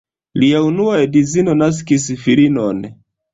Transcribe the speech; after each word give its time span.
Lia 0.43 0.61
unua 0.69 0.95
edzino 1.07 1.55
naskis 1.59 2.09
filinon. 2.25 2.83